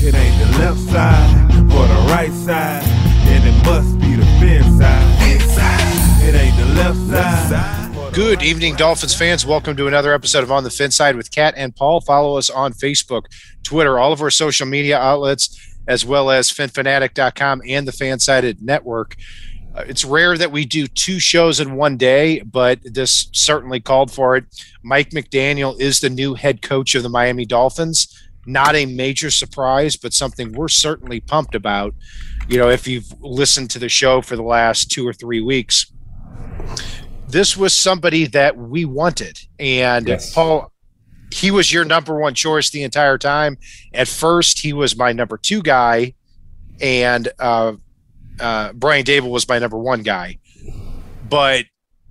[0.00, 2.84] It ain't the left side or the right side,
[3.26, 5.16] then it must be the fin side.
[6.22, 6.98] It ain't the left
[7.50, 8.14] side.
[8.14, 9.44] Good evening, Dolphins fans.
[9.44, 12.00] Welcome to another episode of On the Fin Side with Kat and Paul.
[12.00, 13.24] Follow us on Facebook,
[13.64, 19.16] Twitter, all of our social media outlets, as well as phinphanatic.com and the Fansided Network.
[19.74, 24.12] Uh, it's rare that we do two shows in one day, but this certainly called
[24.12, 24.44] for it.
[24.84, 28.27] Mike McDaniel is the new head coach of the Miami Dolphins.
[28.48, 31.94] Not a major surprise, but something we're certainly pumped about.
[32.48, 35.92] You know, if you've listened to the show for the last two or three weeks,
[37.28, 39.38] this was somebody that we wanted.
[39.58, 40.34] And Yes.
[40.34, 40.72] Paul,
[41.30, 43.58] he was your number one choice the entire time.
[43.92, 46.14] At first, he was my number two guy,
[46.80, 47.74] and uh,
[48.40, 50.38] uh, Brian Daboll was my number one guy.
[51.28, 51.66] But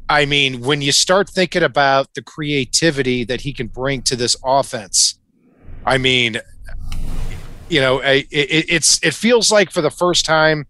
[0.08, 4.36] I mean, when you start thinking about the creativity that he can bring to this
[4.46, 5.20] offense,
[5.88, 6.38] I mean,
[7.70, 10.68] you know, it, it, it's it feels like for the first time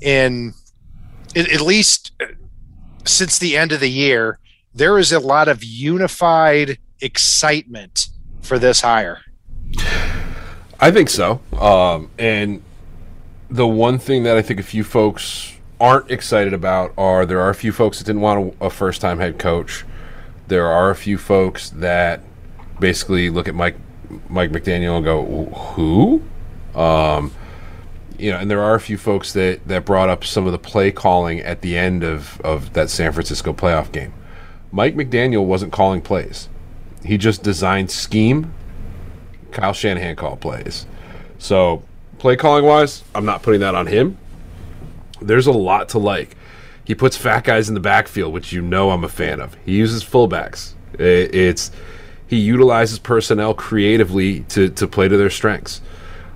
[0.00, 0.54] in
[1.34, 2.12] at least
[3.04, 4.38] since the end of the year,
[4.72, 8.08] there is a lot of unified excitement
[8.40, 9.22] for this hire.
[10.78, 11.40] I think so.
[11.58, 12.62] Um, and
[13.50, 17.50] the one thing that I think a few folks aren't excited about are there are
[17.50, 19.84] a few folks that didn't want a, a first time head coach.
[20.46, 22.20] There are a few folks that
[22.78, 23.76] basically look at Mike
[24.28, 26.22] Mike McDaniel and go, "Who?"
[26.74, 27.32] Um,
[28.18, 30.58] you know, and there are a few folks that that brought up some of the
[30.58, 34.12] play calling at the end of of that San Francisco playoff game.
[34.70, 36.48] Mike McDaniel wasn't calling plays.
[37.04, 38.54] He just designed scheme
[39.52, 40.86] Kyle Shanahan call plays.
[41.38, 41.82] So,
[42.18, 44.18] play calling wise, I'm not putting that on him.
[45.20, 46.36] There's a lot to like.
[46.84, 49.56] He puts fat guys in the backfield, which you know I'm a fan of.
[49.64, 50.72] He uses fullbacks.
[50.98, 51.70] It's
[52.32, 55.82] he utilizes personnel creatively to to play to their strengths.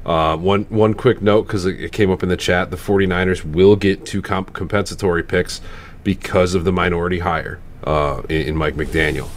[0.04, 3.76] Uh, one one quick note because it, came up in the chat: the 49ers will
[3.76, 5.62] get two comp- compensatory picks
[6.04, 9.30] because of the minority hire uh, in, in Mike McDaniel.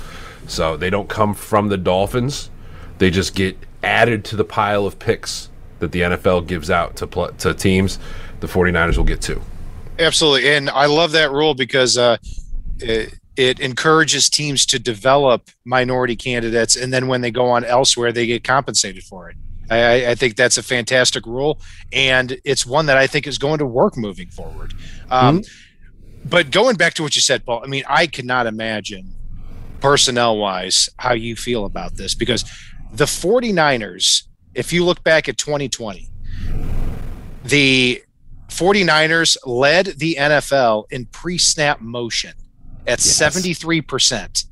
[0.47, 2.49] So they don't come from the Dolphins;
[2.97, 5.47] they just get added to the pile of picks
[5.79, 7.99] that the NFL gives out to pl- to teams.
[8.41, 9.41] The 49ers will get two.
[9.97, 12.17] Absolutely, and I love that rule because uh,
[12.79, 18.11] it, it encourages teams to develop minority candidates, and then when they go on elsewhere,
[18.11, 19.37] they get compensated for it.
[19.69, 21.61] I, I- think that's a fantastic rule,
[21.93, 24.73] and it's one that I think is going to work moving forward.
[25.09, 25.43] Um,
[26.25, 29.15] But going back to what you said, Paul, I mean, I cannot imagine
[29.79, 32.43] personnel wise how you feel about this because
[32.91, 34.23] the 49ers,
[34.53, 36.09] if you look back at 2020,
[37.45, 38.03] the
[38.49, 42.33] 49ers led the NFL in pre snap motion
[42.87, 43.19] at Yes.
[43.19, 44.45] 73%.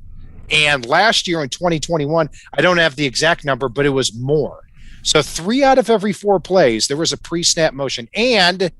[0.50, 4.64] And last year in 2021, I don't have the exact number, but it was more.
[5.02, 8.72] So three out of every four plays, there was a pre snap motion, and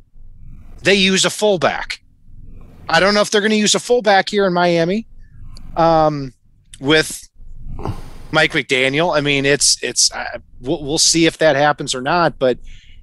[0.83, 2.03] they use a fullback.
[2.89, 5.07] I don't know if they're going to use a fullback here in Miami
[5.77, 6.33] um,
[6.81, 7.29] with
[8.31, 9.17] Mike McDaniel.
[9.17, 12.39] I mean, it's it's uh, we'll, we'll see if that happens or not.
[12.39, 12.59] But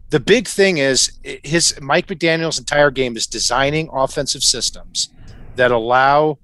[0.10, 5.10] the big thing is his Mike McDaniel's entire game is designing offensive systems
[5.56, 6.38] that allow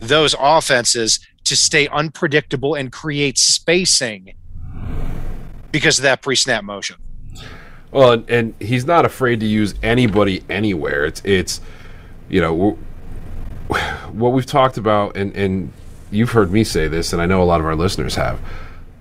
[0.00, 4.34] those offenses to stay unpredictable and create spacing
[5.72, 6.96] because of that pre-snap motion.
[7.90, 11.06] Well, and, and he's not afraid to use anybody anywhere.
[11.06, 11.60] It's it's
[12.28, 12.72] you know
[14.12, 15.72] what we've talked about, and and
[16.10, 18.40] you've heard me say this, and I know a lot of our listeners have.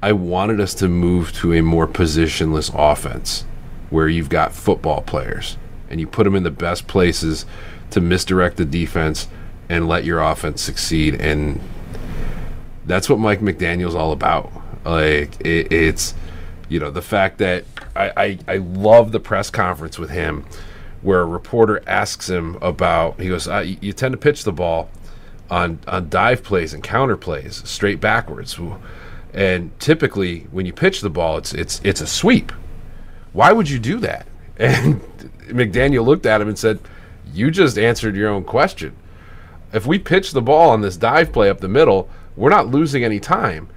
[0.02, 3.46] I wanted us to move to a more positionless offense,
[3.90, 5.58] where you've got football players
[5.90, 7.46] and you put them in the best places
[7.92, 9.28] to misdirect the defense
[9.70, 11.20] and let your offense succeed.
[11.20, 11.60] And
[12.86, 14.52] that's what Mike McDaniel's all about.
[14.86, 16.14] Like it, it's
[16.70, 17.66] you know the fact that
[17.96, 20.46] I, I I love the press conference with him
[21.02, 24.90] where a reporter asks him about he goes you tend to pitch the ball
[25.50, 28.60] on on dive plays and counter plays straight backwards
[29.34, 32.52] and typically when you pitch the ball it's it's it's a sweep
[33.34, 34.26] why would you do that
[34.58, 35.02] and
[35.48, 36.80] McDaniel looked at him and said
[37.34, 38.96] you just answered your own question
[39.74, 43.04] if we pitch the ball on this dive play up the middle, we're not losing
[43.04, 43.70] any time.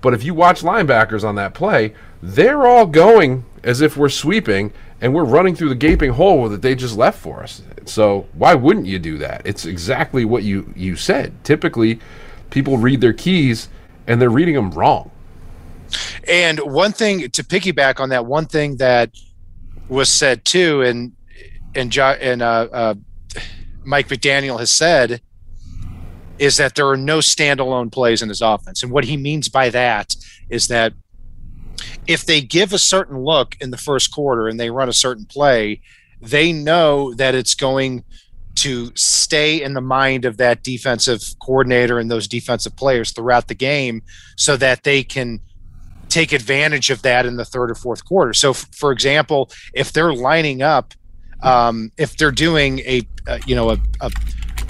[0.00, 4.72] But if you watch linebackers on that play, they're all going as if we're sweeping
[5.00, 7.62] and we're running through the gaping hole that they just left for us.
[7.84, 9.42] So why wouldn't you do that?
[9.44, 11.44] It's exactly what you you said.
[11.44, 12.00] Typically,
[12.50, 13.68] people read their keys
[14.06, 15.10] and they're reading them wrong.
[16.28, 19.10] And one thing to piggyback on that, one thing that
[19.88, 21.12] was said too, and
[21.74, 22.94] and and uh, uh,
[23.84, 25.20] Mike McDaniel has said
[26.38, 29.70] is that there are no standalone plays in his offense, and what he means by
[29.70, 30.14] that
[30.50, 30.92] is that
[32.06, 35.24] if they give a certain look in the first quarter and they run a certain
[35.24, 35.80] play,
[36.20, 38.04] they know that it's going
[38.54, 43.54] to stay in the mind of that defensive coordinator and those defensive players throughout the
[43.54, 44.02] game
[44.36, 45.40] so that they can
[46.08, 48.34] take advantage of that in the third or fourth quarter.
[48.34, 50.92] So, f- for example, if they're lining up,
[51.42, 54.10] um, if they're doing a, uh, you know, a, a,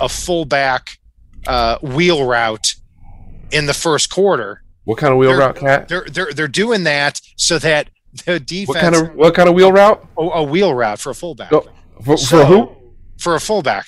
[0.01, 0.99] a fullback
[1.47, 2.75] uh, wheel route
[3.51, 5.89] in the first quarter, What kind of wheel route, cat?
[5.89, 7.89] they're they're they're doing that so that
[8.27, 10.07] the defense What kind of what kind of wheel route?
[10.19, 11.65] a, a wheel route for a fullback No,
[12.05, 12.71] For, So- for who?
[13.19, 13.87] for a fullback.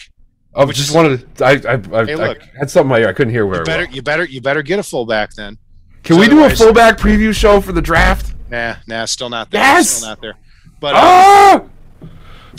[0.56, 1.44] I just is- wanted to.
[1.44, 1.54] I I,
[2.00, 2.42] I, Hey, I look.
[2.58, 3.08] had something in my ear.
[3.08, 3.58] I couldn't hear where.
[3.60, 5.58] You better you better you better get a fullback then.
[6.04, 8.34] Can we do a fullback preview show for the draft?
[8.50, 9.60] Nah, nah, still not there.
[9.62, 9.88] Yes!
[9.90, 10.34] Still not there.
[10.80, 11.64] But uh, Ah!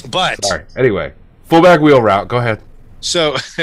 [0.10, 0.66] But Sorry.
[0.78, 1.14] Anyway,
[1.46, 2.28] fullback wheel route.
[2.28, 2.62] Go ahead.
[3.00, 3.34] so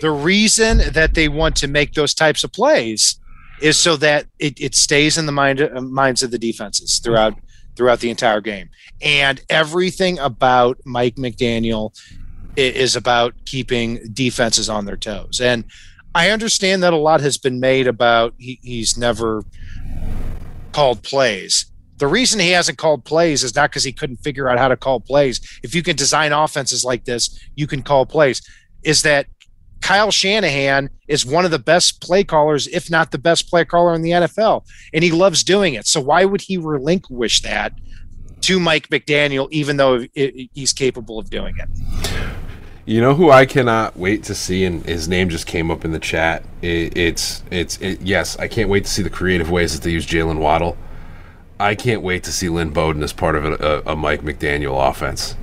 [0.00, 3.20] the reason that they want to make those types of plays
[3.60, 7.34] is so that it, it stays in the mind uh, minds of the defenses throughout
[7.76, 8.68] throughout the entire game.
[9.00, 11.98] And everything about Mike McDaniel
[12.56, 15.40] is about keeping defenses on their toes.
[15.40, 15.64] And
[16.14, 19.44] I understand that a lot has been made about he, he's never
[20.72, 21.69] called plays.
[22.00, 24.76] The reason he hasn't called plays is not because he couldn't figure out how to
[24.76, 25.38] call plays.
[25.62, 28.40] If you can design offenses like this, you can call plays.
[28.82, 29.26] Is that
[29.82, 33.92] Kyle Shanahan is one of the best play callers, if not the best play caller
[33.92, 34.64] in the NFL,
[34.94, 35.86] and he loves doing it.
[35.86, 37.74] So why would he relinquish that
[38.40, 41.68] to Mike McDaniel, even though he's capable of doing it?
[42.86, 45.92] You know who I cannot wait to see, and his name just came up in
[45.92, 46.44] the chat.
[46.62, 49.90] It, it's it's it, yes, I can't wait to see the creative ways that they
[49.90, 50.78] use Jalen Waddle.
[51.60, 54.88] I can't wait to see Lynn Bowden as part of a, a, a Mike McDaniel
[54.88, 55.36] offense.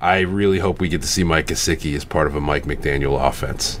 [0.00, 3.20] I really hope we get to see Mike Gesicki as part of a Mike McDaniel
[3.28, 3.78] offense.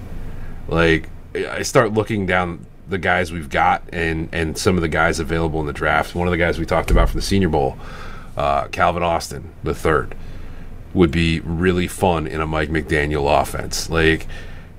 [0.66, 5.20] Like I start looking down the guys we've got and and some of the guys
[5.20, 6.14] available in the draft.
[6.14, 7.78] One of the guys we talked about from the Senior Bowl,
[8.36, 10.14] uh, Calvin Austin, the third
[10.92, 13.88] would be really fun in a Mike McDaniel offense.
[13.88, 14.26] Like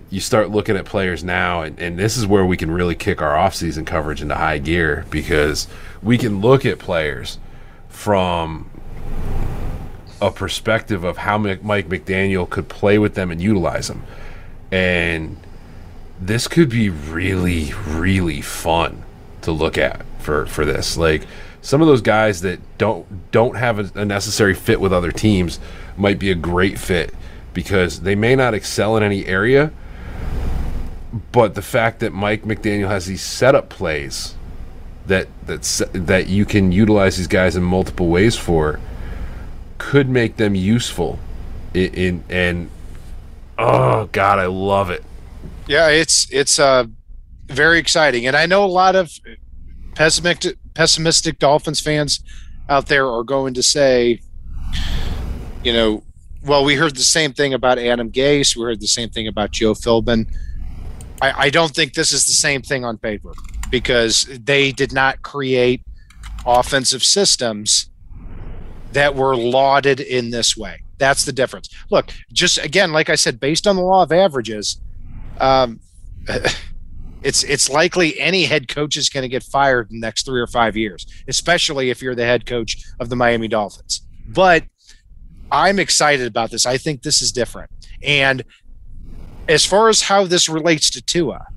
[0.09, 3.21] you start looking at players now, and, and this is where we can really kick
[3.21, 5.67] our offseason coverage into high gear because
[6.01, 7.38] we can look at players
[7.89, 8.69] from
[10.21, 14.03] a perspective of how Mike McDaniel could play with them and utilize them.
[14.71, 15.38] And
[16.19, 19.03] this could be really, really fun
[19.41, 20.97] to look at for, for this.
[20.97, 21.25] Like
[21.61, 25.59] some of those guys that don't don't have a, a necessary fit with other teams
[25.97, 27.13] might be a great fit
[27.53, 29.71] because they may not excel in any area,
[31.31, 34.35] but the fact that Mike McDaniel has these setup plays
[35.07, 35.63] that that
[35.94, 38.79] that you can utilize these guys in multiple ways for
[39.77, 41.19] could make them useful
[41.73, 42.69] in, in and
[43.57, 45.03] oh god, I love it.
[45.67, 46.85] Yeah, it's it's uh
[47.47, 49.11] very exciting, and I know a lot of
[49.95, 52.23] pessimistic pessimistic Dolphins fans
[52.69, 54.21] out there are going to say,
[55.63, 56.03] you know,
[56.44, 59.51] well, we heard the same thing about Adam Gase, we heard the same thing about
[59.51, 60.27] Joe Philbin.
[61.21, 63.33] I, I don't think this is the same thing on paper
[63.69, 65.81] because they did not create
[66.45, 67.89] offensive systems
[68.94, 70.81] that were lauded in this way.
[70.98, 71.69] That's the difference.
[71.89, 74.81] Look, just again, like I said, based on the law of averages,
[75.39, 75.80] um,
[77.24, 80.42] it's it's likely any head coach is going to get fired in the next three
[80.42, 84.01] or five years, especially if you're the head coach of the Miami Dolphins.
[84.27, 84.64] But
[85.52, 86.66] I'm excited about this.
[86.66, 87.71] I think this is different.
[88.04, 88.44] And
[89.49, 91.47] as far as how this relates to Tua,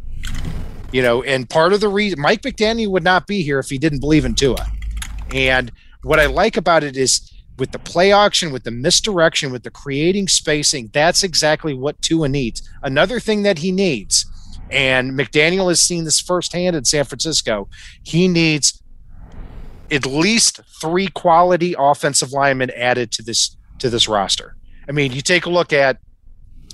[0.92, 3.78] you know, and part of the reason Mike McDaniel would not be here if he
[3.78, 4.66] didn't believe in Tua.
[5.32, 5.70] And
[6.02, 9.70] what I like about it is with the play action, with the misdirection, with the
[9.70, 12.66] creating spacing, that's exactly what Tua needs.
[12.82, 14.26] Another thing that he needs,
[14.70, 17.68] and McDaniel has seen this firsthand in San Francisco,
[18.02, 18.82] he needs
[19.90, 24.56] at least three quality offensive linemen added to this to this roster.
[24.88, 25.98] I mean, you take a look at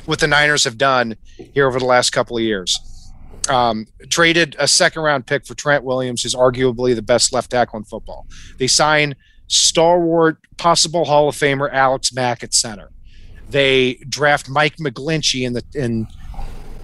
[0.09, 1.15] what the Niners have done
[1.53, 3.13] here over the last couple of years.
[3.51, 7.79] Um, traded a second round pick for Trent Williams, who's arguably the best left tackle
[7.79, 8.27] in football.
[8.59, 9.17] They sign
[9.49, 12.91] stalwart, possible Hall of Famer Alex Mack at center.
[13.51, 16.07] They draft Mike McGlinchey in the in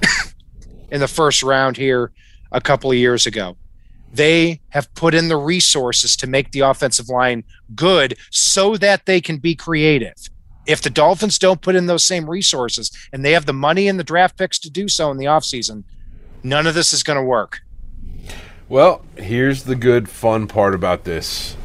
[0.90, 2.12] in the first round here
[2.52, 3.56] a couple of years ago.
[4.12, 9.22] They have put in the resources to make the offensive line good so that they
[9.22, 10.28] can be creative.
[10.66, 13.98] If the Dolphins don't put in those same resources and they have the money and
[13.98, 15.84] the draft picks to do so in the offseason,
[16.42, 17.60] none of this is going to work.
[18.68, 21.56] Well, here's the good fun part about this.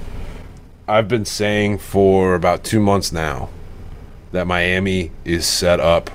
[0.88, 3.50] I've been saying for about two months now
[4.32, 6.10] that Miami is set up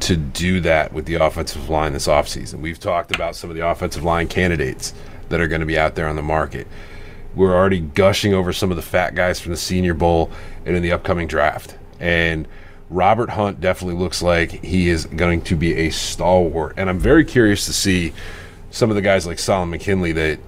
[0.00, 2.60] to do that with the offensive line this offseason.
[2.60, 4.92] We've talked about some of the offensive line candidates
[5.28, 6.66] that are going to be out there on the market.
[7.36, 10.30] we're already gushing over some of the fat guys from the Senior Bowl
[10.64, 11.76] and in the upcoming draft.
[12.00, 12.46] And
[12.90, 16.74] Robert Hunt definitely looks like he is going to be a stalwart.
[16.76, 18.12] And I'm very curious to see
[18.70, 20.38] some of the guys like Solomon McKinley that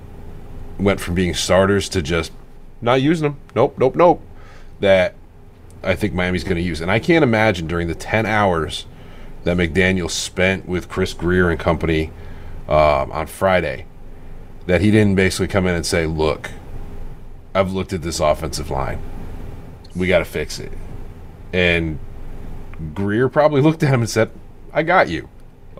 [0.78, 2.32] went from being starters to just
[2.80, 3.40] not using them.
[3.54, 4.22] Nope, nope, nope.
[4.80, 5.14] That
[5.82, 6.80] I think Miami's going to use.
[6.80, 8.86] And I can't imagine during the 10 hours
[9.44, 12.10] that McDaniel spent with Chris Grier and company
[12.68, 13.86] um, on Friday
[14.66, 16.50] that he didn't basically come in and say, look,
[17.54, 19.00] I've looked at this offensive line.
[19.96, 20.70] We got to fix it.
[21.52, 21.98] And
[22.94, 24.30] Grier probably looked at him and said,
[24.72, 25.28] I got you.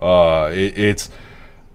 [0.01, 1.09] Uh, it, it's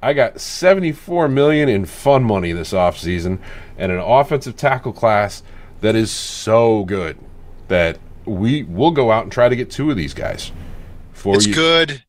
[0.02, 3.38] I got 74 million in fun money this offseason
[3.78, 5.42] and an offensive tackle class
[5.80, 7.18] that is so good
[7.68, 10.52] that we will go out and try to get two of these guys
[11.12, 11.54] for it's you.
[11.54, 12.04] good.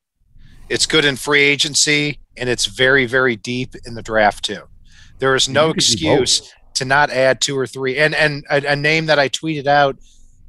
[0.70, 4.63] It's good in free agency and it's very very deep in the draft too.
[5.20, 7.98] There is no excuse to not add two or three.
[7.98, 9.98] And and a, a, name that I tweeted out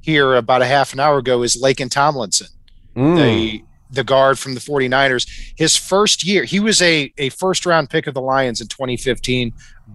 [0.07, 2.47] here about a half an hour ago is Laken Tomlinson,
[2.95, 3.17] mm.
[3.17, 5.29] the the guard from the 49ers.
[5.57, 9.53] His first year, he was a, a first round pick of the Lions in 2015.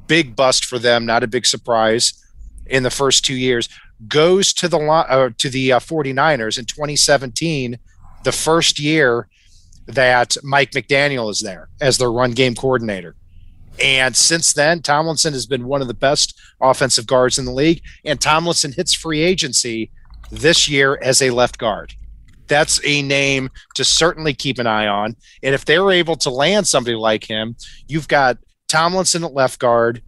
[0.08, 2.14] Big bust for them, not a big surprise
[2.68, 3.70] in the first two years.
[4.08, 7.80] Goes to the uh, to the uh, 49ers in 2017,
[8.24, 9.30] the first year
[9.88, 13.16] that Mike McDaniel is there as their run game coordinator.
[13.82, 17.82] And since then, Tomlinson has been one of the best offensive guards in the league.
[18.04, 19.90] And Tomlinson hits free agency
[20.30, 21.94] this year as a left guard.
[22.48, 25.16] That's a name to certainly keep an eye on.
[25.42, 27.56] And if they're able to land somebody like him,
[27.88, 28.38] you've got
[28.68, 30.02] Tomlinson at left guard,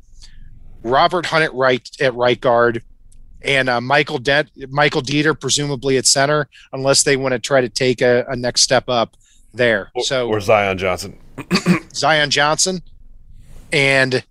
[0.84, 2.84] Robert Hunt at right at right guard,
[3.43, 7.70] and uh, Michael Dent, Michael Deiter presumably at center, unless they want to try to
[7.70, 9.15] take a, a next step up
[9.53, 9.91] there.
[9.96, 11.17] Or, so or Zion Johnson,
[11.93, 12.82] Zion Johnson,
[13.72, 14.24] and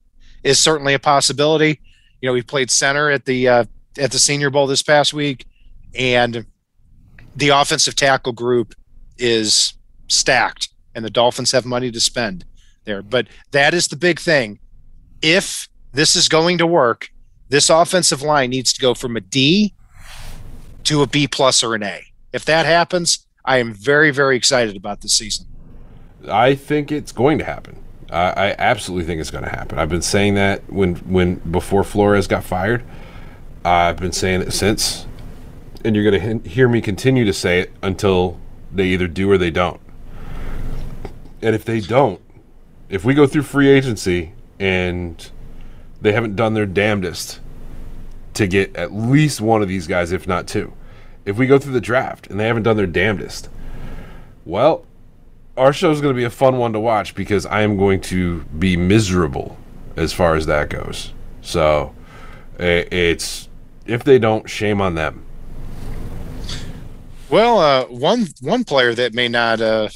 [0.42, 1.80] is certainly a possibility.
[2.20, 3.64] You know, he played center at the uh,
[3.98, 5.46] at the Senior Bowl this past week,
[5.94, 6.46] and
[7.34, 8.74] the offensive tackle group
[9.18, 9.74] is
[10.08, 12.44] stacked and the Dolphins have money to spend
[12.84, 13.02] there.
[13.02, 14.58] But that is the big thing.
[15.22, 17.10] If this is going to work,
[17.48, 19.74] this offensive line needs to go from a D
[20.84, 22.02] to a B plus or an A.
[22.32, 25.46] If that happens, I am very, very excited about this season.
[26.28, 27.82] I think it's going to happen.
[28.10, 29.78] I, I absolutely think it's going to happen.
[29.78, 32.84] I've been saying that when when before Flores got fired.
[33.64, 35.06] I've been saying it since
[35.84, 38.38] and you're going to hear me continue to say it until
[38.72, 39.80] they either do or they don't.
[41.40, 42.20] And if they don't,
[42.88, 45.30] if we go through free agency and
[46.00, 47.40] they haven't done their damnedest
[48.34, 50.72] to get at least one of these guys, if not two,
[51.24, 53.48] if we go through the draft and they haven't done their damnedest,
[54.44, 54.86] well,
[55.56, 58.00] our show is going to be a fun one to watch because I am going
[58.02, 59.56] to be miserable
[59.96, 61.12] as far as that goes.
[61.42, 61.94] So
[62.58, 63.48] it's
[63.86, 65.24] if they don't, shame on them.
[67.32, 69.88] Well, uh, one one player that may not uh,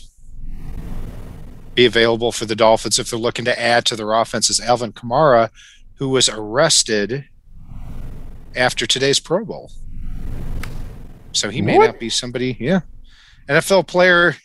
[1.75, 4.95] be available for the Dolphins if they're looking to add to their offense is Alvin
[4.95, 5.50] Kamara,
[5.97, 7.26] who was arrested
[8.57, 9.71] after today's Pro Bowl.
[11.33, 11.88] So he may what?
[11.88, 12.57] not be somebody.
[12.59, 12.81] Yeah,
[13.50, 14.37] NFL player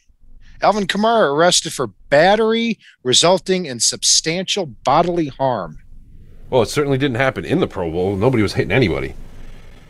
[0.61, 5.79] Alvin Kamara arrested for battery resulting in substantial bodily harm.
[6.49, 8.17] Well, it certainly didn't happen in the Pro Bowl.
[8.17, 9.13] Nobody was hitting anybody.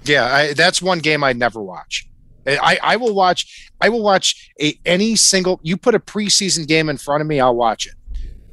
[0.04, 2.08] Yeah, I, that's one game I'd never watch.
[2.46, 6.68] Eh, I, I will watch I will watch a any single you put a preseason
[6.68, 7.94] game in front of me, I'll watch it.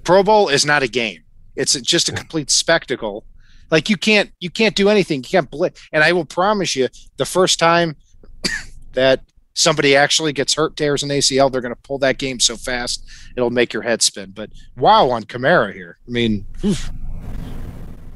[0.05, 1.25] Pro Bowl is not a game.
[1.57, 3.25] It's just a complete spectacle.
[3.71, 5.19] Like you can't you can't do anything.
[5.19, 5.87] You can't blitz.
[5.93, 7.97] And I will promise you, the first time
[8.93, 9.23] that
[9.55, 13.05] somebody actually gets hurt, tears an ACL, they're going to pull that game so fast
[13.37, 14.31] it'll make your head spin.
[14.31, 15.99] But wow, on Kamara here.
[16.07, 16.47] I mean,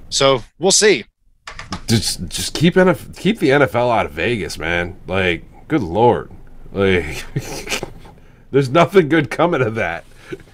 [0.09, 1.05] so we'll see.
[1.87, 4.99] Just just keep NF- keep the NFL out of Vegas, man.
[5.07, 6.31] Like Good lord.
[6.71, 7.25] Like
[8.51, 10.05] there's nothing good coming of that.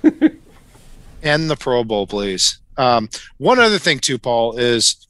[1.24, 2.60] and the Pro Bowl, please.
[2.76, 5.08] Um, one other thing too, Paul, is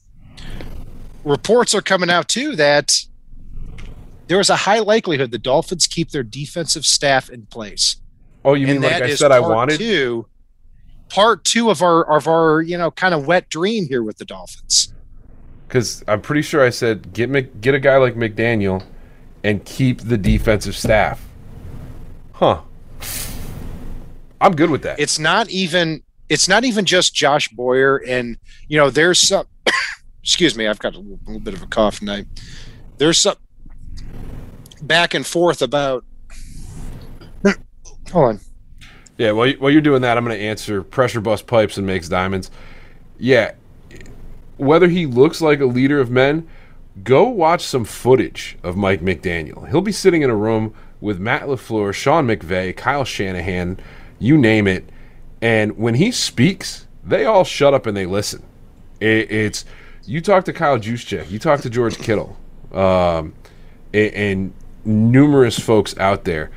[1.24, 3.02] reports are coming out too that
[4.28, 7.96] there is a high likelihood the Dolphins keep their defensive staff in place.
[8.46, 10.24] Oh, you mean like I said I wanted two,
[11.10, 14.24] part two of our of our you know kind of wet dream here with the
[14.24, 14.94] Dolphins.
[15.66, 18.82] Because I'm pretty sure I said get Mc, get a guy like McDaniel
[19.44, 21.24] and keep the defensive staff.
[22.32, 22.62] Huh.
[24.40, 25.00] I'm good with that.
[25.00, 29.46] It's not even it's not even just Josh Boyer and you know there's some
[30.22, 32.26] excuse me, I've got a little, little bit of a cough tonight.
[32.98, 33.36] There's some
[34.82, 36.04] back and forth about
[38.12, 38.40] Hold on.
[39.16, 42.08] Yeah, while, while you're doing that, I'm going to answer pressure bust pipes and makes
[42.08, 42.52] diamonds.
[43.18, 43.54] Yeah,
[44.58, 46.48] whether he looks like a leader of men,
[47.04, 49.68] go watch some footage of Mike McDaniel.
[49.68, 53.78] He'll be sitting in a room with Matt LaFleur, Sean McVay, Kyle Shanahan,
[54.18, 54.88] you name it.
[55.40, 58.42] And when he speaks, they all shut up and they listen.
[59.00, 59.64] It, it's
[60.04, 62.36] you talk to Kyle Juszczyk, you talk to George Kittle,
[62.72, 63.34] um,
[63.92, 64.52] and, and
[64.84, 66.50] numerous folks out there.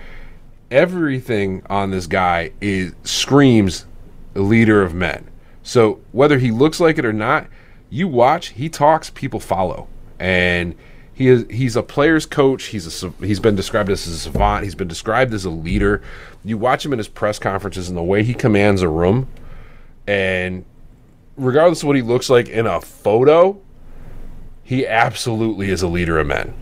[0.72, 3.86] Everything on this guy is screams
[4.34, 5.28] leader of men.
[5.64, 7.48] So whether he looks like it or not,
[7.90, 9.88] you watch, he talks, people follow,
[10.22, 10.76] and
[11.14, 12.66] he is he's a player's coach.
[12.66, 14.64] He's a he's been described as a savant.
[14.64, 16.02] He's been described as a leader.
[16.46, 19.28] You watch him in his press conferences and the way he commands a room,
[20.08, 20.64] and
[21.36, 23.60] regardless of what he looks like in a photo,
[24.64, 26.54] he absolutely is a leader of men.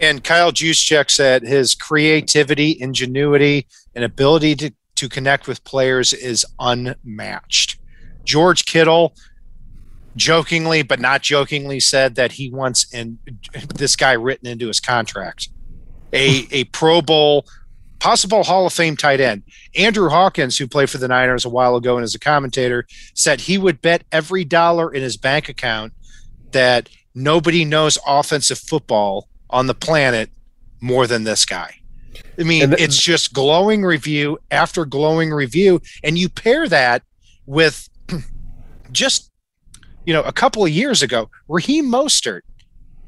[0.00, 6.46] And Kyle Juszczyk said his creativity, ingenuity, and ability to, to connect with players is
[6.58, 7.78] unmatched.
[8.24, 9.14] George Kittle
[10.16, 13.18] jokingly, but not jokingly, said that he wants in
[13.74, 15.48] this guy written into his contract
[16.12, 17.46] a a Pro Bowl,
[17.98, 19.42] possible Hall of Fame tight end.
[19.76, 23.42] Andrew Hawkins, who played for the Niners a while ago and as a commentator, said
[23.42, 25.92] he would bet every dollar in his bank account
[26.52, 30.30] that nobody knows offensive football on the planet
[30.80, 31.74] more than this guy.
[32.38, 37.02] I mean, th- it's just glowing review after glowing review, and you pair that
[37.46, 37.88] with
[38.92, 39.29] just
[40.10, 42.40] you know a couple of years ago, Raheem Mostert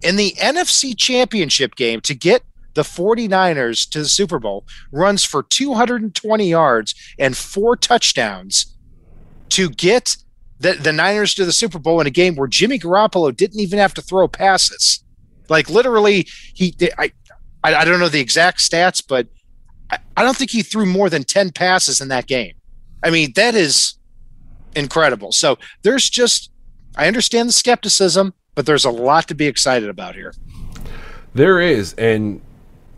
[0.02, 2.44] in the NFC Championship game to get
[2.74, 8.76] the 49ers to the Super Bowl runs for 220 yards and four touchdowns
[9.48, 10.16] to get
[10.60, 13.80] the, the Niners to the Super Bowl in a game where Jimmy Garoppolo didn't even
[13.80, 15.02] have to throw passes.
[15.48, 17.10] Like literally, he I
[17.64, 19.26] I, don't know the exact stats, but
[19.90, 22.54] I, I don't think he threw more than 10 passes in that game.
[23.02, 23.94] I mean, that is
[24.76, 25.32] incredible.
[25.32, 26.52] So there's just
[26.96, 30.34] I understand the skepticism, but there's a lot to be excited about here.
[31.34, 32.42] There is, and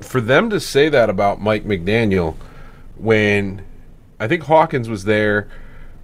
[0.01, 2.37] for them to say that about Mike McDaniel
[2.97, 3.65] when
[4.19, 5.49] I think Hawkins was there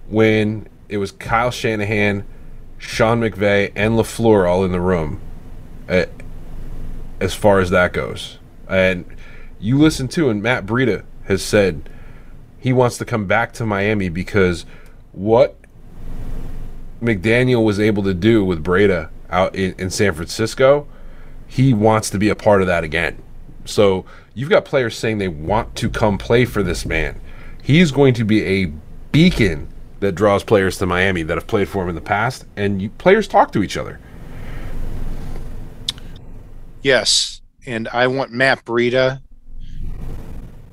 [0.07, 2.25] when it was Kyle Shanahan,
[2.77, 5.21] Sean McVay, and LaFleur all in the room
[5.87, 6.05] uh,
[7.19, 8.39] as far as that goes.
[8.67, 9.05] And
[9.59, 11.89] you listen to, and Matt Breida has said
[12.57, 14.65] he wants to come back to Miami because
[15.11, 15.57] what
[17.01, 20.87] McDaniel was able to do with Breida out in, in San Francisco,
[21.47, 23.21] he wants to be a part of that again.
[23.65, 27.19] So you've got players saying they want to come play for this man.
[27.61, 28.71] He's going to be a
[29.11, 29.67] beacon
[29.99, 32.89] that draws players to Miami that have played for him in the past, and you,
[32.89, 33.99] players talk to each other.
[36.81, 39.21] Yes, and I want Matt Breida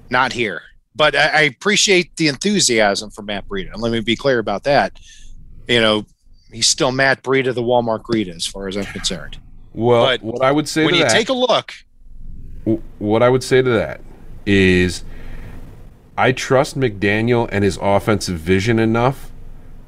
[0.09, 0.63] not here,
[0.97, 3.73] but I, I appreciate the enthusiasm for Matt Breida.
[3.73, 4.99] And let me be clear about that.
[5.69, 6.07] You know,
[6.53, 9.39] he's still Matt Breida, the Walmart Breida, as far as I'm concerned.
[9.73, 11.73] Well, but what I would say when you that, take a look
[12.99, 14.01] what I would say to that
[14.45, 15.05] is
[16.17, 19.31] I trust McDaniel and his offensive vision enough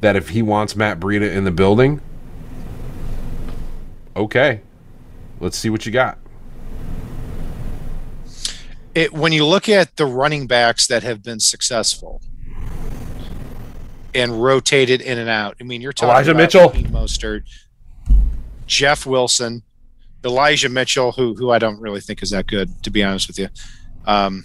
[0.01, 2.01] that if he wants Matt Breida in the building,
[4.17, 4.63] okay,
[5.41, 6.19] let's see what you got.
[8.95, 12.23] It, when you look at the running backs that have been successful
[14.15, 17.43] and rotated in and out, I mean, you're talking Elijah about Mitchell, Mostert,
[18.67, 19.63] Jeff Wilson,
[20.25, 23.39] Elijah Mitchell, who who I don't really think is that good, to be honest with
[23.39, 23.49] you.
[24.07, 24.45] Um,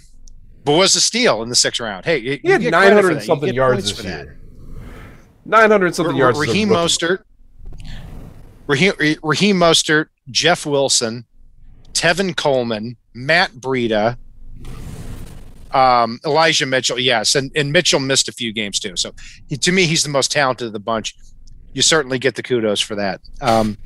[0.64, 2.04] but was a steal in the sixth round.
[2.04, 4.38] Hey, you, he had nine hundred something yards this year.
[5.44, 6.38] Nine hundred something R- yards.
[6.38, 7.22] Raheem Mostert,
[8.66, 11.24] Raheem, Raheem Mostert, Jeff Wilson,
[11.92, 14.18] Tevin Coleman, Matt Breida,
[15.72, 16.98] um, Elijah Mitchell.
[16.98, 18.96] Yes, and, and Mitchell missed a few games too.
[18.96, 19.12] So
[19.48, 21.16] he, to me, he's the most talented of the bunch.
[21.72, 23.20] You certainly get the kudos for that.
[23.40, 23.76] Um,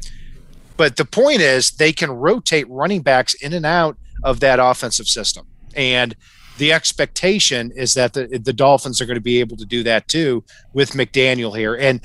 [0.77, 5.07] but the point is, they can rotate running backs in and out of that offensive
[5.07, 5.47] system.
[5.75, 6.15] And
[6.59, 10.09] the expectation is that the, the Dolphins are going to be able to do that
[10.09, 11.75] too with McDaniel here.
[11.75, 12.01] And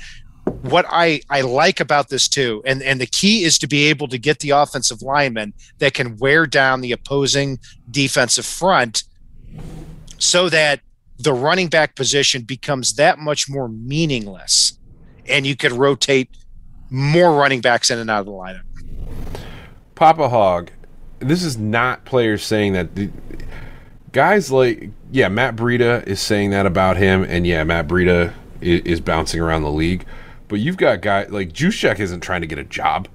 [0.62, 4.08] what I, I like about this too, and, and the key is to be able
[4.08, 7.58] to get the offensive linemen that can wear down the opposing
[7.90, 9.04] defensive front
[10.18, 10.80] so that
[11.18, 14.78] the running back position becomes that much more meaningless
[15.28, 16.30] and you can rotate
[16.90, 18.62] more running backs in and out of the lineup.
[19.94, 20.70] Papa Hog,
[21.18, 22.94] this is not players saying that.
[22.94, 23.10] The,
[24.12, 28.82] guys like, yeah, Matt Breida is saying that about him, and yeah, Matt Breida is,
[28.82, 30.04] is bouncing around the league.
[30.48, 33.08] But you've got guys like Juszczyk isn't trying to get a job.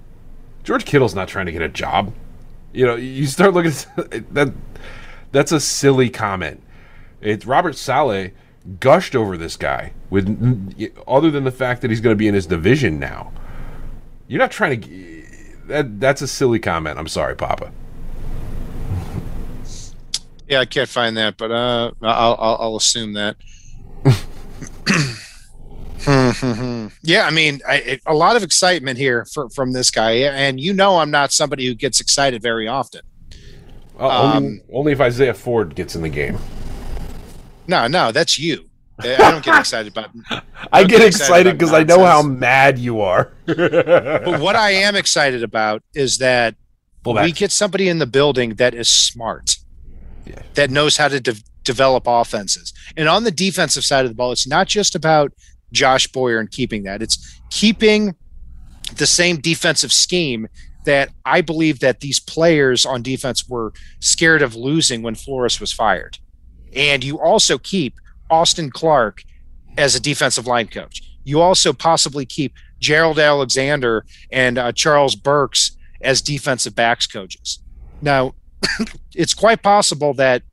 [0.64, 2.14] George Kittle's not trying to get a job.
[2.74, 3.72] You know, you start looking
[4.12, 4.54] at that.
[5.32, 6.62] That's a silly comment.
[7.22, 8.32] It's Robert Saleh
[8.80, 10.28] gushed over this guy with
[11.08, 13.32] other than the fact that he's going to be in his division now.
[14.28, 15.24] You're not trying to.
[15.68, 16.98] That that's a silly comment.
[17.00, 17.72] I'm sorry, Papa.
[20.48, 23.38] Yeah, I can't find that, but uh, I'll I'll, I'll assume that.
[27.04, 27.62] yeah, I mean,
[28.06, 31.68] a lot of excitement here for, from this guy, and you know, I'm not somebody
[31.68, 33.02] who gets excited very often.
[34.00, 36.40] Uh, um, only, only, if Isaiah Ford gets in the game.
[37.68, 38.70] No, no, that's you.
[39.00, 40.12] I don't get excited about.
[40.30, 43.32] I, I get, get, excited because I know how mad you are.
[43.46, 46.56] but what I am excited about is that
[47.06, 49.58] we get somebody in the building that is smart,
[50.26, 50.42] yeah.
[50.54, 52.74] that knows how to de- develop offenses.
[52.96, 55.34] And on the defensive side of the ball, it's not just about
[55.72, 58.16] Josh Boyer and keeping that; it's keeping
[58.96, 60.48] the same defensive scheme
[60.86, 65.72] that I believe that these players on defense were scared of losing when Flores was
[65.72, 66.18] fired.
[66.76, 67.96] And you also keep
[68.30, 69.24] Austin Clark
[69.78, 71.02] as a defensive line coach.
[71.24, 77.60] You also possibly keep Gerald Alexander and uh, Charles Burks as defensive backs coaches.
[78.02, 78.34] Now,
[79.16, 80.44] it's quite possible that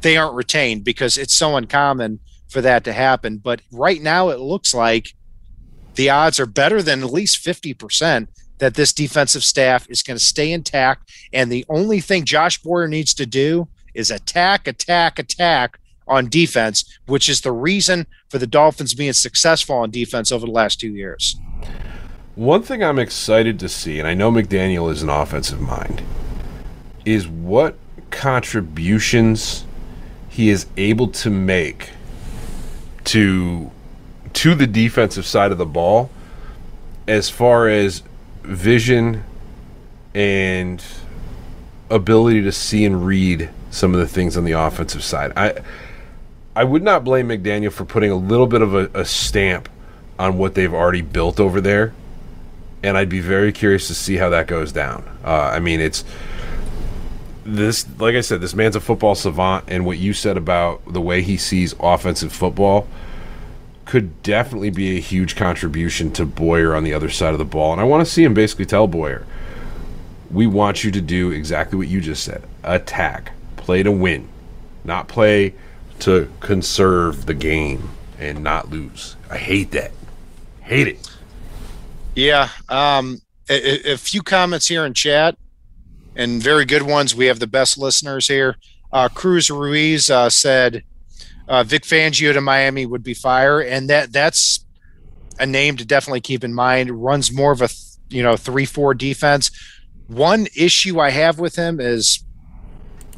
[0.00, 3.38] they aren't retained because it's so uncommon for that to happen.
[3.38, 5.14] But right now, it looks like
[5.94, 10.24] the odds are better than at least 50% that this defensive staff is going to
[10.24, 11.10] stay intact.
[11.32, 16.84] And the only thing Josh Boyer needs to do is attack, attack, attack on defense,
[17.06, 20.90] which is the reason for the Dolphins being successful on defense over the last two
[20.90, 21.36] years.
[22.34, 26.02] One thing I'm excited to see, and I know McDaniel is an offensive mind,
[27.04, 27.76] is what
[28.10, 29.64] contributions
[30.28, 31.90] he is able to make
[33.04, 33.70] to
[34.34, 36.10] to the defensive side of the ball
[37.08, 38.02] as far as
[38.42, 39.24] vision
[40.14, 40.82] and
[41.90, 45.32] ability to see and read some of the things on the offensive side.
[45.36, 45.60] I
[46.56, 49.68] I would not blame McDaniel for putting a little bit of a, a stamp
[50.18, 51.92] on what they've already built over there,
[52.82, 55.08] and I'd be very curious to see how that goes down.
[55.24, 56.04] Uh, I mean, it's
[57.44, 61.00] this, like I said, this man's a football savant, and what you said about the
[61.00, 62.86] way he sees offensive football
[63.84, 67.72] could definitely be a huge contribution to Boyer on the other side of the ball.
[67.72, 69.24] And I want to see him basically tell Boyer,
[70.30, 73.32] we want you to do exactly what you just said attack,
[73.68, 74.26] play to win,
[74.82, 75.52] not play
[75.98, 79.14] to conserve the game and not lose.
[79.28, 79.90] I hate that.
[80.62, 81.10] Hate it.
[82.14, 82.48] Yeah.
[82.70, 85.36] Um, a, a, few comments here in chat
[86.16, 87.14] and very good ones.
[87.14, 88.56] We have the best listeners here.
[88.90, 90.82] Uh, Cruz Ruiz uh, said,
[91.46, 94.64] uh, Vic Fangio to Miami would be fire, and that that's
[95.38, 96.88] a name to definitely keep in mind.
[97.04, 97.68] Runs more of a
[98.08, 99.50] you know three four defense.
[100.06, 102.24] One issue I have with him is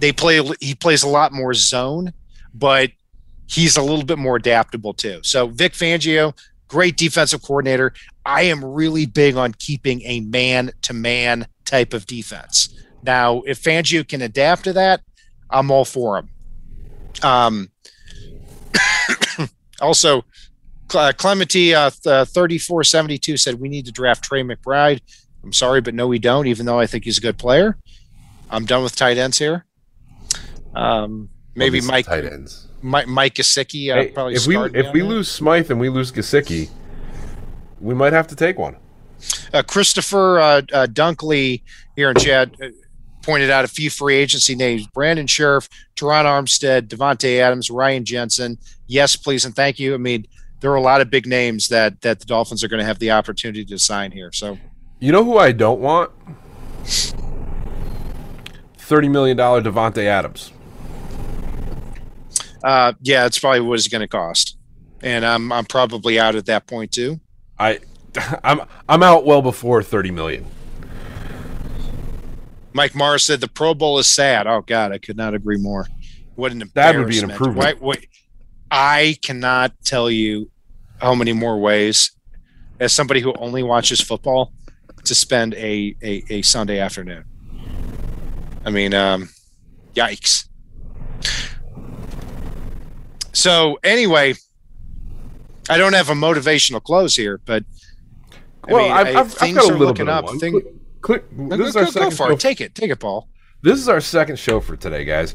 [0.00, 0.42] they play.
[0.60, 2.12] He plays a lot more zone,
[2.52, 2.90] but
[3.46, 5.20] he's a little bit more adaptable too.
[5.22, 6.36] So Vic Fangio,
[6.68, 7.92] great defensive coordinator.
[8.24, 12.74] I am really big on keeping a man to man type of defense.
[13.02, 15.00] Now, if Fangio can adapt to that,
[15.50, 16.30] I'm all for him.
[17.22, 17.70] Um,
[19.80, 20.24] also,
[20.94, 25.00] uh, Clementi uh, uh 3472 said we need to draft Trey McBride.
[25.42, 27.78] I'm sorry, but no, we don't, even though I think he's a good player.
[28.50, 29.64] I'm done with tight ends here.
[30.74, 32.68] Um, maybe Mike tight ends.
[32.82, 33.92] Mike, Mike Gesicki.
[33.92, 36.70] Uh, hey, probably if we if we lose Smythe and we lose Gesicki,
[37.80, 38.76] we might have to take one.
[39.52, 41.62] Uh, Christopher uh, uh, Dunkley
[41.96, 42.68] here in chat uh,
[43.22, 48.58] pointed out a few free agency names: Brandon Scherff, Terron Armstead, Davante Adams, Ryan Jensen.
[48.86, 49.94] Yes, please and thank you.
[49.94, 50.26] I mean,
[50.60, 52.98] there are a lot of big names that that the Dolphins are going to have
[52.98, 54.32] the opportunity to sign here.
[54.32, 54.58] So,
[55.00, 56.10] you know who I don't want?
[58.78, 60.52] Thirty million dollar Davante Adams.
[62.62, 64.58] Uh, yeah, it's probably what it's going to cost,
[65.02, 67.20] and I'm I'm probably out at that point too.
[67.58, 67.80] I,
[68.44, 70.46] I'm I'm out well before thirty million.
[72.72, 74.46] Mike Morris said the Pro Bowl is sad.
[74.46, 75.86] Oh God, I could not agree more.
[76.34, 77.80] What an that would be an improvement.
[77.80, 78.08] Wait, wait,
[78.70, 80.50] I cannot tell you
[81.00, 82.12] how many more ways,
[82.78, 84.52] as somebody who only watches football,
[85.04, 87.24] to spend a a, a Sunday afternoon.
[88.64, 89.30] I mean, um,
[89.94, 90.46] yikes.
[93.32, 94.34] So anyway,
[95.68, 97.64] I don't have a motivational close here, but
[98.64, 100.38] I well, mean, I've, I've, things I've got a little bit of one.
[100.38, 100.52] Thing,
[101.00, 102.40] click, click, this go, is our go, for it.
[102.40, 102.74] Take it.
[102.74, 103.28] Take it, Paul.
[103.62, 105.34] This is our second show for today, guys.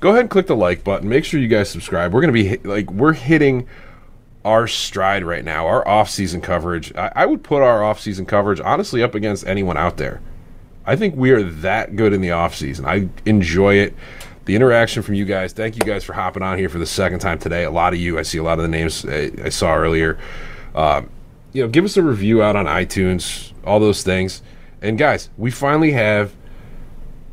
[0.00, 1.08] Go ahead and click the like button.
[1.08, 2.12] Make sure you guys subscribe.
[2.12, 3.68] We're going to be like we're hitting
[4.44, 5.66] our stride right now.
[5.66, 6.94] Our off-season coverage.
[6.96, 10.20] I, I would put our off-season coverage honestly up against anyone out there.
[10.86, 12.86] I think we are that good in the off-season.
[12.86, 13.94] I enjoy it.
[14.44, 15.52] The interaction from you guys.
[15.52, 17.64] Thank you guys for hopping on here for the second time today.
[17.64, 20.18] A lot of you, I see a lot of the names I, I saw earlier.
[20.74, 21.10] Um,
[21.52, 24.42] you know, give us a review out on iTunes, all those things.
[24.82, 26.32] And guys, we finally have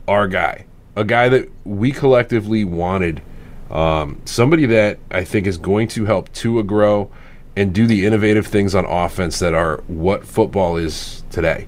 [0.07, 0.65] our guy,
[0.95, 3.21] a guy that we collectively wanted,
[3.69, 7.11] um, somebody that I think is going to help Tua grow
[7.55, 11.67] and do the innovative things on offense that are what football is today.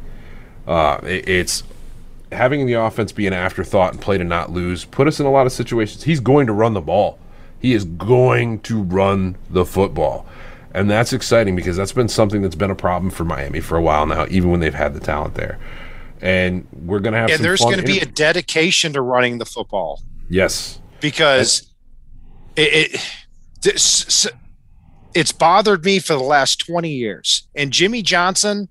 [0.68, 1.64] Uh, it, it's
[2.32, 5.32] having the offense be an afterthought and play to not lose put us in a
[5.32, 6.04] lot of situations.
[6.04, 7.20] He's going to run the ball.
[7.60, 10.26] He is going to run the football.
[10.74, 13.82] And that's exciting because that's been something that's been a problem for Miami for a
[13.82, 15.58] while now, even when they've had the talent there.
[16.22, 19.46] And we're going to have and there's going to be a dedication to running the
[19.46, 20.02] football.
[20.30, 21.72] Yes, because
[22.56, 23.02] it, it
[23.62, 24.28] this,
[25.14, 27.48] it's bothered me for the last 20 years.
[27.56, 28.70] And Jimmy Johnson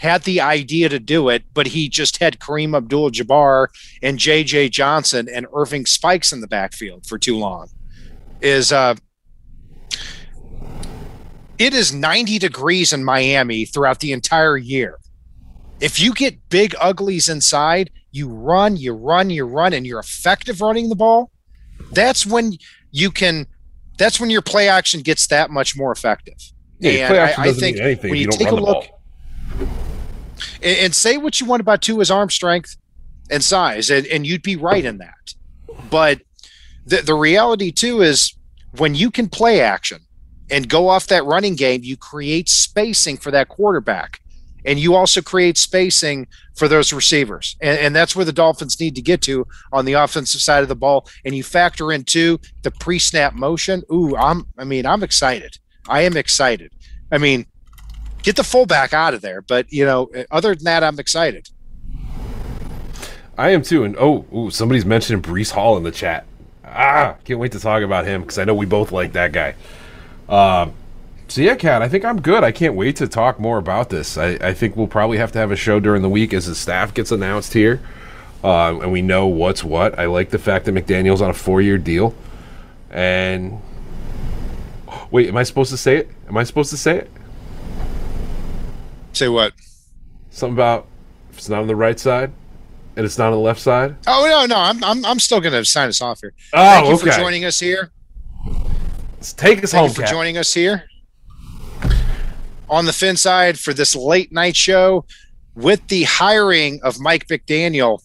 [0.00, 3.66] had the idea to do it, but he just had Karim Abdul Jabbar
[4.02, 7.68] and JJ Johnson and Irving Spikes in the backfield for too long.
[8.40, 8.94] Is uh
[11.58, 14.98] it is 90 degrees in Miami throughout the entire year.
[15.80, 20.62] If you get big uglies inside, you run, you run, you run, and you're effective
[20.62, 21.30] running the ball.
[21.92, 22.54] That's when
[22.90, 23.46] you can
[23.98, 26.38] that's when your play action gets that much more effective.
[26.78, 28.86] Yeah, and I, I think when you, you take a look
[30.62, 32.76] and, and, say what you want about Tua's arm strength
[33.30, 35.34] and size, and, and you'd be right in that.
[35.90, 36.20] But
[36.86, 38.34] the, the reality too is
[38.76, 40.00] when you can play action
[40.50, 44.20] and go off that running game, you create spacing for that quarterback.
[44.66, 47.56] And you also create spacing for those receivers.
[47.62, 50.68] And, and, that's where the Dolphins need to get to on the offensive side of
[50.68, 51.08] the ball.
[51.24, 53.82] And you factor in too the pre-snap motion.
[53.90, 55.56] Ooh, I'm I mean, I'm excited.
[55.88, 56.72] I am excited.
[57.10, 57.46] I mean,
[58.22, 59.42] get the fullback out of there.
[59.42, 61.50] But you know, other than that, I'm excited.
[63.38, 63.84] I am too.
[63.84, 66.26] And oh, ooh, somebody's mentioning Breece Hall in the chat.
[66.64, 69.54] Ah, can't wait to talk about him because I know we both like that guy.
[70.28, 70.74] Um,
[71.30, 72.44] so yeah, Kat, I think I'm good.
[72.44, 74.18] I can't wait to talk more about this.
[74.18, 76.54] I, I think we'll probably have to have a show during the week as the
[76.54, 77.80] staff gets announced here,
[78.44, 79.98] uh, and we know what's what.
[79.98, 82.14] I like the fact that McDaniel's on a four-year deal,
[82.90, 83.60] and
[85.10, 86.10] wait, am I supposed to say it?
[86.28, 87.10] Am I supposed to say it?
[89.20, 89.52] Say what?
[90.30, 90.86] Something about
[91.30, 92.32] if it's not on the right side
[92.96, 93.96] and it's not on the left side.
[94.06, 96.32] Oh no, no, I'm I'm, I'm still going to sign us off here.
[96.54, 97.10] Oh, Thank you okay.
[97.10, 97.92] for joining us here.
[99.16, 99.88] Let's take us Thank home.
[99.90, 100.10] You for Kat.
[100.10, 100.84] joining us here
[102.70, 105.04] on the Fin side for this late night show
[105.54, 108.02] with the hiring of Mike McDaniel.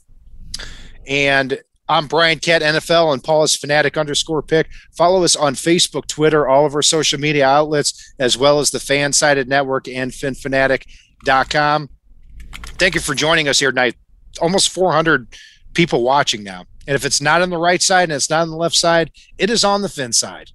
[1.08, 4.68] And I'm Brian Cat NFL and Paul is fanatic underscore pick.
[4.98, 8.80] Follow us on Facebook, Twitter, all of our social media outlets, as well as the
[8.80, 10.12] Fan Sided Network and
[11.26, 11.90] phinphanatic.com.
[12.78, 13.96] Thank you for joining us here tonight.
[14.42, 15.28] Almost 400
[15.74, 16.66] people watching now.
[16.88, 19.12] And if it's not on the right side and it's not on the left side,
[19.38, 20.52] it is on the fin side.